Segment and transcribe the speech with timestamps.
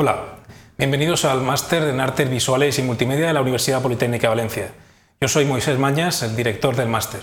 [0.00, 0.36] Hola,
[0.76, 4.70] bienvenidos al máster en Artes Visuales y Multimedia de la Universidad Politécnica de Valencia.
[5.20, 7.22] Yo soy Moisés Mañas, el director del máster.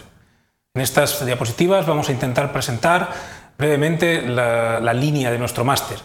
[0.74, 3.14] En estas diapositivas vamos a intentar presentar
[3.58, 6.00] brevemente la, línea de nuestro máster.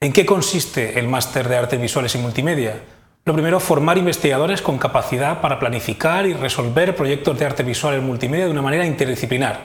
[0.00, 2.78] ¿En qué consiste el máster de Artes Visuales y Multimedia?
[3.24, 8.02] Lo primero, formar investigadores con capacidad para planificar y resolver proyectos de arte visual y
[8.02, 9.60] multimedia de una manera interdisciplinar.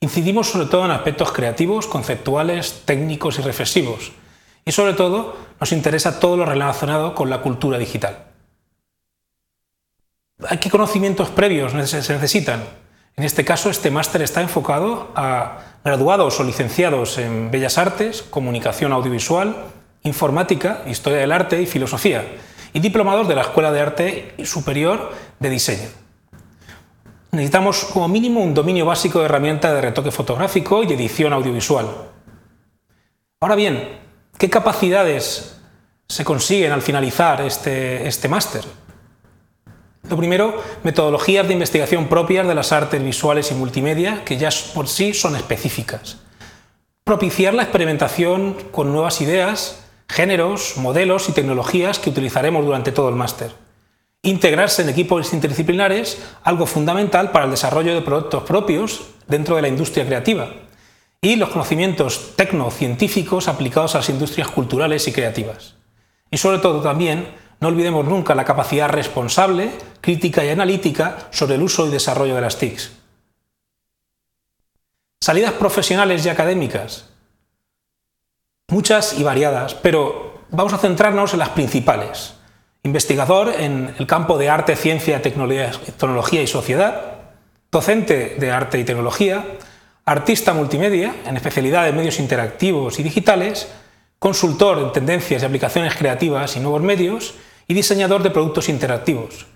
[0.00, 4.12] Incidimos sobre todo en aspectos creativos, conceptuales, técnicos y reflexivos.
[4.64, 8.24] Y sobre todo, nos interesa todo lo relacionado con la cultura digital.
[10.60, 12.62] ¿Qué conocimientos previos se necesitan?
[13.16, 18.92] En este caso, este máster está enfocado a graduados o licenciados en Bellas Artes, Comunicación
[18.92, 19.56] Audiovisual,
[20.02, 22.24] Informática, Historia del Arte y Filosofía
[22.72, 25.88] y diplomados de la Escuela de Arte Superior de Diseño.
[27.32, 31.86] Necesitamos como mínimo un dominio básico de herramientas de retoque fotográfico y edición audiovisual.
[33.40, 34.00] Ahora bien,
[34.42, 35.54] ¿qué capacidades
[36.08, 38.64] se consiguen al finalizar este, este máster?
[40.10, 44.88] Lo primero, metodologías de investigación propias de las artes visuales y multimedia, que ya por
[44.88, 46.16] sí son específicas.
[47.04, 53.14] Propiciar la experimentación con nuevas ideas géneros, modelos y tecnologías que utilizaremos durante todo el
[53.14, 53.52] máster.
[54.22, 59.68] Integrarse en equipos interdisciplinares, algo fundamental para el desarrollo de productos propios dentro de la
[59.68, 60.48] industria creativa.
[61.24, 65.76] Y los conocimientos tecnocientíficos aplicados a las industrias culturales y creativas.
[66.32, 67.28] Y sobre todo también,
[67.60, 72.40] no olvidemos nunca la capacidad responsable, crítica y analítica sobre el uso y desarrollo de
[72.40, 72.90] las TICs.
[75.20, 77.12] Salidas profesionales y académicas
[78.72, 82.34] muchas y variadas, pero vamos a centrarnos en las principales.
[82.82, 87.18] Investigador en el campo de arte, ciencia, tecnología y sociedad,
[87.70, 89.44] docente de arte y tecnología,
[90.04, 93.68] artista multimedia en especialidad de medios interactivos y digitales,
[94.18, 97.34] consultor en tendencias y aplicaciones creativas y nuevos medios
[97.68, 99.46] y diseñador de productos interactivos.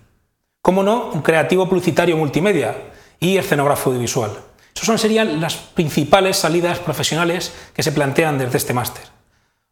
[0.62, 2.76] Como no, un creativo publicitario multimedia
[3.20, 4.32] y escenógrafo audiovisual.
[4.74, 9.04] Esas serían las principales salidas profesionales que se plantean desde este máster.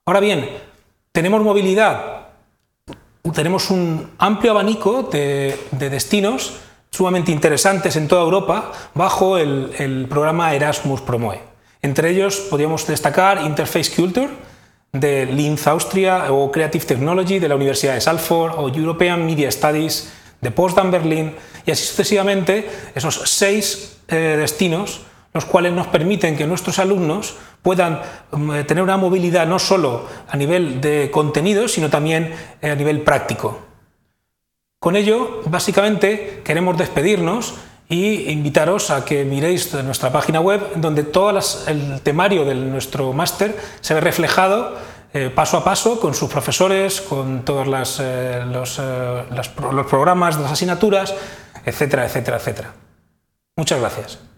[0.07, 0.49] Ahora bien,
[1.13, 2.29] tenemos movilidad,
[3.35, 6.55] tenemos un amplio abanico de, destinos
[6.95, 11.41] sumamente interesantes en toda Europa bajo el, programa Erasmus Promoe.
[11.83, 14.31] Entre ellos podríamos destacar Interface Culture
[14.93, 20.13] de Linz, Austria, o Creative Technology de la Universidad de Salford, o European Media Studies
[20.41, 21.35] de Potsdam, Berlín,
[21.67, 25.01] y así sucesivamente esos seis eh, destinos,
[25.33, 30.37] los cuales nos permiten que nuestros alumnos puedan mm, tener una movilidad no solo a
[30.37, 33.74] nivel de contenido, sino también eh, a nivel práctico.
[34.85, 37.55] Con ello, básicamente, queremos despedirnos
[37.89, 43.57] y invitaros a que miréis nuestra página web, donde todo el temario de nuestro máster
[43.81, 44.77] se ve reflejado
[45.15, 47.67] eh, paso a paso con sus profesores, con todos
[48.03, 51.15] eh, los, eh, los programas, las asignaturas,
[51.65, 52.75] etcétera, etcétera, etcétera.
[53.57, 54.34] Muchas gracias.